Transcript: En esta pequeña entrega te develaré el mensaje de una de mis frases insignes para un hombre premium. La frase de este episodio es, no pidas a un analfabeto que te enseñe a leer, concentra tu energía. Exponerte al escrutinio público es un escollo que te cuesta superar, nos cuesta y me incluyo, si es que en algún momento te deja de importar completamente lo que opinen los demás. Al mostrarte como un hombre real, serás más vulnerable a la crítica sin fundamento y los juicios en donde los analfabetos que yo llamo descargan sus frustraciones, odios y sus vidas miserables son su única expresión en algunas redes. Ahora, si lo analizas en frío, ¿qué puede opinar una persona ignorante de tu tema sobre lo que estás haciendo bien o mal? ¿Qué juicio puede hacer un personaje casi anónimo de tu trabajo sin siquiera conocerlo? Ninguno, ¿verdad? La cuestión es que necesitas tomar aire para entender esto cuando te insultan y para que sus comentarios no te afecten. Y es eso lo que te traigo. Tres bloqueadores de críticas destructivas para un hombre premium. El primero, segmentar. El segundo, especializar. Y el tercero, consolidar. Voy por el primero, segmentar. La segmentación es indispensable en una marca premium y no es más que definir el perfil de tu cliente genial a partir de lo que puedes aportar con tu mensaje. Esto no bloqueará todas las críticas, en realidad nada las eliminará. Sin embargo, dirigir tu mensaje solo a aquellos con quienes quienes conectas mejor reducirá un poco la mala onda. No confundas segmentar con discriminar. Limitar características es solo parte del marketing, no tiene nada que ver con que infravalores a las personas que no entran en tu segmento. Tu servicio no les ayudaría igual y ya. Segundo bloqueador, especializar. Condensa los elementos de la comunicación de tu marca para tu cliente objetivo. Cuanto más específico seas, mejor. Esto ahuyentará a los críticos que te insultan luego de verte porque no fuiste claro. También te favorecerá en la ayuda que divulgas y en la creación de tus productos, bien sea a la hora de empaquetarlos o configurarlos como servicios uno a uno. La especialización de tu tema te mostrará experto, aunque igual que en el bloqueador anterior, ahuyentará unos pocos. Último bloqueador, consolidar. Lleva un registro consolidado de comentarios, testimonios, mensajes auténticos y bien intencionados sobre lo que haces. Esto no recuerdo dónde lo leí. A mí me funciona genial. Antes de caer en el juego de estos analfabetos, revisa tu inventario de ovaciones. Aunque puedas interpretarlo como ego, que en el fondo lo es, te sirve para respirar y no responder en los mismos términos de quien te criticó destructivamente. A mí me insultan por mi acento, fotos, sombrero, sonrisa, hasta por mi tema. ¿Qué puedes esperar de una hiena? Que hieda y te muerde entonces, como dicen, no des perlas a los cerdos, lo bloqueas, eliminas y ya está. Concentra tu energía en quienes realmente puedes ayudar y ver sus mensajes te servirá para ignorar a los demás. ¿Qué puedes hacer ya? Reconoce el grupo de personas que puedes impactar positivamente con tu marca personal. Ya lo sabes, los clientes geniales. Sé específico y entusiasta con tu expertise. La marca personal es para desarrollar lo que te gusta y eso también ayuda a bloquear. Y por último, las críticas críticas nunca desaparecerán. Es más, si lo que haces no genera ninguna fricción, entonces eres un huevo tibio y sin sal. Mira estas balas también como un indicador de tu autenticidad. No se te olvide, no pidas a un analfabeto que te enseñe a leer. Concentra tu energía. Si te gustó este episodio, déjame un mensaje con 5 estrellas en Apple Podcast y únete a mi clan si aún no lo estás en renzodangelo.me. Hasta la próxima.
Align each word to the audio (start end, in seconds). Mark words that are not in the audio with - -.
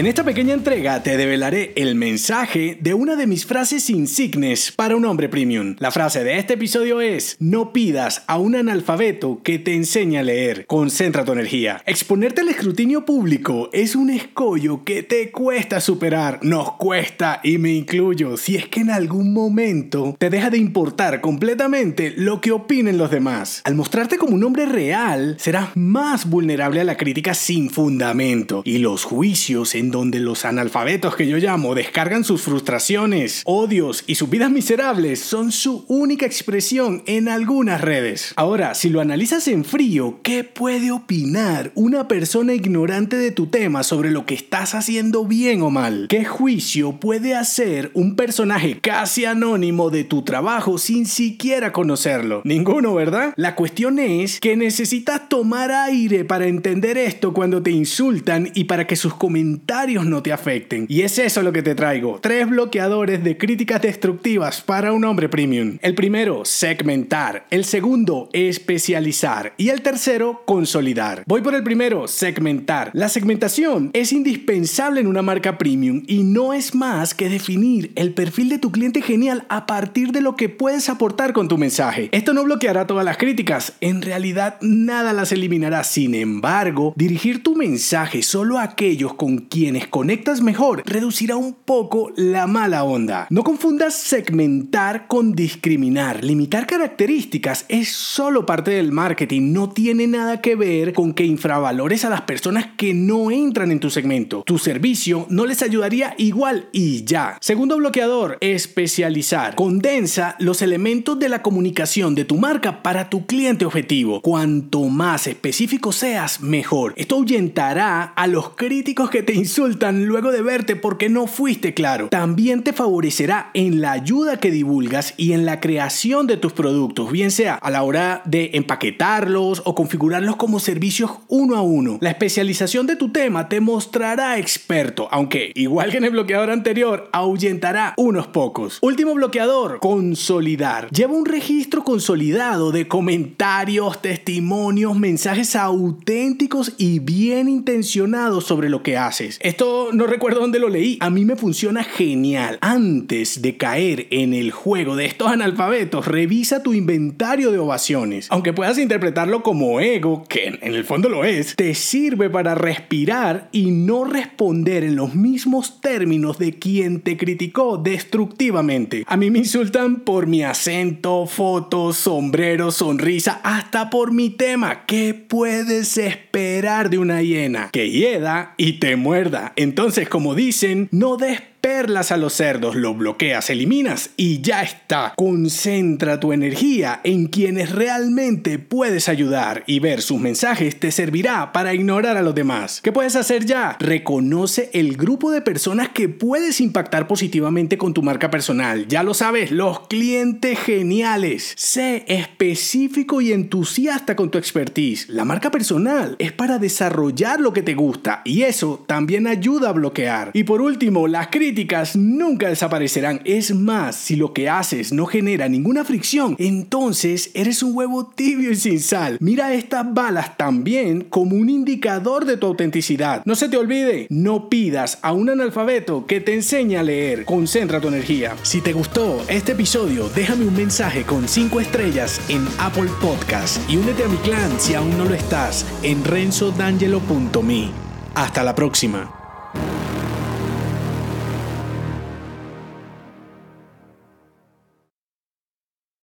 En 0.00 0.06
esta 0.06 0.24
pequeña 0.24 0.54
entrega 0.54 1.02
te 1.02 1.18
develaré 1.18 1.74
el 1.76 1.94
mensaje 1.94 2.78
de 2.80 2.94
una 2.94 3.16
de 3.16 3.26
mis 3.26 3.44
frases 3.44 3.90
insignes 3.90 4.72
para 4.72 4.96
un 4.96 5.04
hombre 5.04 5.28
premium. 5.28 5.76
La 5.78 5.90
frase 5.90 6.24
de 6.24 6.38
este 6.38 6.54
episodio 6.54 7.02
es, 7.02 7.36
no 7.38 7.74
pidas 7.74 8.24
a 8.26 8.38
un 8.38 8.56
analfabeto 8.56 9.42
que 9.42 9.58
te 9.58 9.74
enseñe 9.74 10.16
a 10.16 10.22
leer, 10.22 10.64
concentra 10.64 11.26
tu 11.26 11.32
energía. 11.32 11.82
Exponerte 11.84 12.40
al 12.40 12.48
escrutinio 12.48 13.04
público 13.04 13.68
es 13.74 13.94
un 13.94 14.08
escollo 14.08 14.84
que 14.84 15.02
te 15.02 15.30
cuesta 15.30 15.82
superar, 15.82 16.38
nos 16.40 16.76
cuesta 16.78 17.40
y 17.44 17.58
me 17.58 17.74
incluyo, 17.74 18.38
si 18.38 18.56
es 18.56 18.68
que 18.68 18.80
en 18.80 18.88
algún 18.88 19.34
momento 19.34 20.16
te 20.18 20.30
deja 20.30 20.48
de 20.48 20.56
importar 20.56 21.20
completamente 21.20 22.14
lo 22.16 22.40
que 22.40 22.52
opinen 22.52 22.96
los 22.96 23.10
demás. 23.10 23.60
Al 23.64 23.74
mostrarte 23.74 24.16
como 24.16 24.34
un 24.34 24.44
hombre 24.44 24.64
real, 24.64 25.36
serás 25.38 25.76
más 25.76 26.26
vulnerable 26.26 26.80
a 26.80 26.84
la 26.84 26.96
crítica 26.96 27.34
sin 27.34 27.68
fundamento 27.68 28.62
y 28.64 28.78
los 28.78 29.04
juicios 29.04 29.74
en 29.74 29.89
donde 29.90 30.20
los 30.20 30.44
analfabetos 30.44 31.16
que 31.16 31.26
yo 31.26 31.36
llamo 31.38 31.74
descargan 31.74 32.24
sus 32.24 32.42
frustraciones, 32.42 33.42
odios 33.44 34.04
y 34.06 34.14
sus 34.14 34.30
vidas 34.30 34.50
miserables 34.50 35.20
son 35.20 35.52
su 35.52 35.84
única 35.88 36.26
expresión 36.26 37.02
en 37.06 37.28
algunas 37.28 37.80
redes. 37.80 38.32
Ahora, 38.36 38.74
si 38.74 38.88
lo 38.88 39.00
analizas 39.00 39.48
en 39.48 39.64
frío, 39.64 40.20
¿qué 40.22 40.44
puede 40.44 40.90
opinar 40.90 41.72
una 41.74 42.08
persona 42.08 42.54
ignorante 42.54 43.16
de 43.16 43.30
tu 43.30 43.46
tema 43.46 43.82
sobre 43.82 44.10
lo 44.10 44.26
que 44.26 44.34
estás 44.34 44.74
haciendo 44.74 45.24
bien 45.24 45.62
o 45.62 45.70
mal? 45.70 46.06
¿Qué 46.08 46.24
juicio 46.24 47.00
puede 47.00 47.34
hacer 47.34 47.90
un 47.94 48.16
personaje 48.16 48.78
casi 48.80 49.24
anónimo 49.24 49.90
de 49.90 50.04
tu 50.04 50.22
trabajo 50.22 50.78
sin 50.78 51.06
siquiera 51.06 51.72
conocerlo? 51.72 52.42
Ninguno, 52.44 52.94
¿verdad? 52.94 53.32
La 53.36 53.54
cuestión 53.54 53.98
es 53.98 54.40
que 54.40 54.56
necesitas 54.56 55.28
tomar 55.28 55.70
aire 55.70 56.24
para 56.24 56.46
entender 56.46 56.98
esto 56.98 57.32
cuando 57.32 57.62
te 57.62 57.70
insultan 57.70 58.50
y 58.54 58.64
para 58.64 58.86
que 58.86 58.96
sus 58.96 59.14
comentarios 59.14 59.79
no 59.86 60.22
te 60.22 60.30
afecten. 60.30 60.84
Y 60.88 61.02
es 61.02 61.18
eso 61.18 61.42
lo 61.42 61.52
que 61.52 61.62
te 61.62 61.74
traigo. 61.74 62.18
Tres 62.20 62.48
bloqueadores 62.48 63.24
de 63.24 63.38
críticas 63.38 63.80
destructivas 63.80 64.60
para 64.60 64.92
un 64.92 65.04
hombre 65.04 65.30
premium. 65.30 65.78
El 65.80 65.94
primero, 65.94 66.44
segmentar. 66.44 67.46
El 67.50 67.64
segundo, 67.64 68.28
especializar. 68.34 69.54
Y 69.56 69.70
el 69.70 69.80
tercero, 69.80 70.42
consolidar. 70.44 71.24
Voy 71.26 71.40
por 71.40 71.54
el 71.54 71.62
primero, 71.62 72.08
segmentar. 72.08 72.90
La 72.92 73.08
segmentación 73.08 73.90
es 73.94 74.12
indispensable 74.12 75.00
en 75.00 75.06
una 75.06 75.22
marca 75.22 75.56
premium 75.56 76.02
y 76.06 76.24
no 76.24 76.52
es 76.52 76.74
más 76.74 77.14
que 77.14 77.30
definir 77.30 77.92
el 77.94 78.12
perfil 78.12 78.50
de 78.50 78.58
tu 78.58 78.72
cliente 78.72 79.00
genial 79.00 79.46
a 79.48 79.64
partir 79.64 80.12
de 80.12 80.20
lo 80.20 80.36
que 80.36 80.50
puedes 80.50 80.90
aportar 80.90 81.32
con 81.32 81.48
tu 81.48 81.56
mensaje. 81.56 82.10
Esto 82.12 82.34
no 82.34 82.44
bloqueará 82.44 82.86
todas 82.86 83.04
las 83.04 83.16
críticas, 83.16 83.72
en 83.80 84.02
realidad 84.02 84.58
nada 84.60 85.14
las 85.14 85.32
eliminará. 85.32 85.84
Sin 85.84 86.14
embargo, 86.14 86.92
dirigir 86.96 87.42
tu 87.42 87.56
mensaje 87.56 88.22
solo 88.22 88.58
a 88.58 88.64
aquellos 88.64 89.14
con 89.14 89.38
quienes 89.38 89.59
quienes 89.60 89.88
conectas 89.88 90.40
mejor 90.40 90.82
reducirá 90.86 91.36
un 91.36 91.52
poco 91.52 92.12
la 92.16 92.46
mala 92.46 92.82
onda. 92.82 93.26
No 93.28 93.44
confundas 93.44 93.92
segmentar 93.92 95.06
con 95.06 95.34
discriminar. 95.34 96.24
Limitar 96.24 96.66
características 96.66 97.66
es 97.68 97.92
solo 97.92 98.46
parte 98.46 98.70
del 98.70 98.90
marketing, 98.90 99.52
no 99.52 99.68
tiene 99.68 100.06
nada 100.06 100.40
que 100.40 100.56
ver 100.56 100.94
con 100.94 101.12
que 101.12 101.26
infravalores 101.26 102.06
a 102.06 102.08
las 102.08 102.22
personas 102.22 102.68
que 102.78 102.94
no 102.94 103.30
entran 103.30 103.70
en 103.70 103.80
tu 103.80 103.90
segmento. 103.90 104.44
Tu 104.46 104.56
servicio 104.56 105.26
no 105.28 105.44
les 105.44 105.60
ayudaría 105.60 106.14
igual 106.16 106.70
y 106.72 107.04
ya. 107.04 107.36
Segundo 107.42 107.76
bloqueador, 107.76 108.38
especializar. 108.40 109.56
Condensa 109.56 110.36
los 110.38 110.62
elementos 110.62 111.18
de 111.18 111.28
la 111.28 111.42
comunicación 111.42 112.14
de 112.14 112.24
tu 112.24 112.36
marca 112.36 112.82
para 112.82 113.10
tu 113.10 113.26
cliente 113.26 113.66
objetivo. 113.66 114.22
Cuanto 114.22 114.84
más 114.84 115.26
específico 115.26 115.92
seas, 115.92 116.40
mejor. 116.40 116.94
Esto 116.96 117.16
ahuyentará 117.16 118.04
a 118.04 118.26
los 118.26 118.56
críticos 118.56 119.10
que 119.10 119.22
te 119.22 119.34
insultan 119.50 120.06
luego 120.06 120.30
de 120.30 120.42
verte 120.42 120.76
porque 120.76 121.08
no 121.08 121.26
fuiste 121.26 121.74
claro. 121.74 122.08
También 122.08 122.62
te 122.62 122.72
favorecerá 122.72 123.50
en 123.52 123.80
la 123.80 123.90
ayuda 123.90 124.38
que 124.38 124.52
divulgas 124.52 125.12
y 125.16 125.32
en 125.32 125.44
la 125.44 125.58
creación 125.58 126.28
de 126.28 126.36
tus 126.36 126.52
productos, 126.52 127.10
bien 127.10 127.32
sea 127.32 127.56
a 127.56 127.68
la 127.70 127.82
hora 127.82 128.22
de 128.26 128.50
empaquetarlos 128.54 129.62
o 129.64 129.74
configurarlos 129.74 130.36
como 130.36 130.60
servicios 130.60 131.10
uno 131.26 131.56
a 131.56 131.62
uno. 131.62 131.98
La 132.00 132.10
especialización 132.10 132.86
de 132.86 132.94
tu 132.94 133.10
tema 133.10 133.48
te 133.48 133.60
mostrará 133.60 134.38
experto, 134.38 135.08
aunque 135.10 135.50
igual 135.56 135.90
que 135.90 135.96
en 135.96 136.04
el 136.04 136.10
bloqueador 136.10 136.50
anterior, 136.50 137.08
ahuyentará 137.12 137.94
unos 137.96 138.28
pocos. 138.28 138.78
Último 138.82 139.14
bloqueador, 139.14 139.80
consolidar. 139.80 140.88
Lleva 140.90 141.14
un 141.14 141.26
registro 141.26 141.82
consolidado 141.82 142.70
de 142.70 142.86
comentarios, 142.86 144.00
testimonios, 144.00 144.96
mensajes 144.96 145.56
auténticos 145.56 146.74
y 146.78 147.00
bien 147.00 147.48
intencionados 147.48 148.44
sobre 148.44 148.70
lo 148.70 148.84
que 148.84 148.96
haces. 148.96 149.39
Esto 149.42 149.88
no 149.94 150.06
recuerdo 150.06 150.40
dónde 150.40 150.58
lo 150.58 150.68
leí. 150.68 150.98
A 151.00 151.08
mí 151.08 151.24
me 151.24 151.34
funciona 151.34 151.82
genial. 151.82 152.58
Antes 152.60 153.40
de 153.40 153.56
caer 153.56 154.06
en 154.10 154.34
el 154.34 154.50
juego 154.50 154.96
de 154.96 155.06
estos 155.06 155.28
analfabetos, 155.28 156.06
revisa 156.06 156.62
tu 156.62 156.74
inventario 156.74 157.50
de 157.50 157.58
ovaciones. 157.58 158.26
Aunque 158.28 158.52
puedas 158.52 158.76
interpretarlo 158.76 159.42
como 159.42 159.80
ego, 159.80 160.24
que 160.28 160.58
en 160.60 160.74
el 160.74 160.84
fondo 160.84 161.08
lo 161.08 161.24
es, 161.24 161.56
te 161.56 161.74
sirve 161.74 162.28
para 162.28 162.54
respirar 162.54 163.48
y 163.50 163.70
no 163.70 164.04
responder 164.04 164.84
en 164.84 164.96
los 164.96 165.14
mismos 165.14 165.80
términos 165.80 166.38
de 166.38 166.58
quien 166.58 167.00
te 167.00 167.16
criticó 167.16 167.78
destructivamente. 167.78 169.04
A 169.06 169.16
mí 169.16 169.30
me 169.30 169.38
insultan 169.38 170.00
por 170.00 170.26
mi 170.26 170.42
acento, 170.42 171.24
fotos, 171.24 171.96
sombrero, 171.96 172.70
sonrisa, 172.72 173.40
hasta 173.42 173.88
por 173.88 174.12
mi 174.12 174.28
tema. 174.28 174.84
¿Qué 174.84 175.14
puedes 175.14 175.96
esperar 175.96 176.90
de 176.90 176.98
una 176.98 177.22
hiena? 177.22 177.70
Que 177.72 177.90
hieda 177.90 178.52
y 178.58 178.74
te 178.74 178.96
muerde 178.96 179.29
entonces, 179.56 180.08
como 180.08 180.34
dicen, 180.34 180.88
no 180.92 181.16
des 181.16 181.40
perlas 181.60 182.12
a 182.12 182.16
los 182.16 182.32
cerdos, 182.32 182.74
lo 182.74 182.94
bloqueas, 182.94 183.50
eliminas 183.50 184.10
y 184.16 184.40
ya 184.40 184.62
está. 184.62 185.12
Concentra 185.16 186.20
tu 186.20 186.32
energía 186.32 187.00
en 187.04 187.26
quienes 187.26 187.72
realmente 187.72 188.58
puedes 188.58 189.08
ayudar 189.08 189.62
y 189.66 189.80
ver 189.80 190.02
sus 190.02 190.20
mensajes 190.20 190.78
te 190.80 190.90
servirá 190.90 191.52
para 191.52 191.74
ignorar 191.74 192.16
a 192.16 192.22
los 192.22 192.34
demás. 192.34 192.80
¿Qué 192.82 192.92
puedes 192.92 193.16
hacer 193.16 193.44
ya? 193.44 193.76
Reconoce 193.78 194.70
el 194.72 194.96
grupo 194.96 195.30
de 195.30 195.42
personas 195.42 195.90
que 195.90 196.08
puedes 196.08 196.60
impactar 196.60 197.06
positivamente 197.06 197.78
con 197.78 197.94
tu 197.94 198.02
marca 198.02 198.30
personal. 198.30 198.86
Ya 198.88 199.02
lo 199.02 199.14
sabes, 199.14 199.50
los 199.50 199.86
clientes 199.88 200.58
geniales. 200.58 201.52
Sé 201.56 202.04
específico 202.08 203.20
y 203.20 203.32
entusiasta 203.32 204.16
con 204.16 204.30
tu 204.30 204.38
expertise. 204.38 205.08
La 205.08 205.24
marca 205.24 205.50
personal 205.50 206.16
es 206.18 206.32
para 206.32 206.58
desarrollar 206.58 207.40
lo 207.40 207.52
que 207.52 207.62
te 207.62 207.74
gusta 207.74 208.22
y 208.24 208.42
eso 208.42 208.84
también 208.86 209.26
ayuda 209.26 209.70
a 209.70 209.72
bloquear. 209.72 210.30
Y 210.32 210.44
por 210.44 210.62
último, 210.62 211.06
las 211.06 211.28
críticas 211.28 211.49
críticas 211.50 211.96
nunca 211.96 212.48
desaparecerán. 212.48 213.22
Es 213.24 213.52
más, 213.52 213.96
si 213.96 214.14
lo 214.14 214.32
que 214.32 214.48
haces 214.48 214.92
no 214.92 215.06
genera 215.06 215.48
ninguna 215.48 215.84
fricción, 215.84 216.36
entonces 216.38 217.32
eres 217.34 217.64
un 217.64 217.76
huevo 217.76 218.06
tibio 218.06 218.52
y 218.52 218.54
sin 218.54 218.78
sal. 218.78 219.16
Mira 219.18 219.52
estas 219.52 219.92
balas 219.92 220.36
también 220.36 221.02
como 221.10 221.34
un 221.34 221.48
indicador 221.48 222.24
de 222.24 222.36
tu 222.36 222.46
autenticidad. 222.46 223.22
No 223.24 223.34
se 223.34 223.48
te 223.48 223.56
olvide, 223.56 224.06
no 224.10 224.48
pidas 224.48 225.00
a 225.02 225.12
un 225.12 225.28
analfabeto 225.28 226.06
que 226.06 226.20
te 226.20 226.34
enseñe 226.34 226.76
a 226.76 226.84
leer. 226.84 227.24
Concentra 227.24 227.80
tu 227.80 227.88
energía. 227.88 228.36
Si 228.44 228.60
te 228.60 228.72
gustó 228.72 229.20
este 229.26 229.50
episodio, 229.50 230.08
déjame 230.14 230.44
un 230.44 230.54
mensaje 230.54 231.02
con 231.02 231.26
5 231.26 231.58
estrellas 231.58 232.20
en 232.28 232.46
Apple 232.58 232.90
Podcast 233.00 233.58
y 233.68 233.76
únete 233.76 234.04
a 234.04 234.08
mi 234.08 234.18
clan 234.18 234.52
si 234.60 234.74
aún 234.74 234.96
no 234.96 235.04
lo 235.04 235.14
estás 235.14 235.66
en 235.82 236.04
renzodangelo.me. 236.04 237.70
Hasta 238.14 238.44
la 238.44 238.54
próxima. 238.54 239.19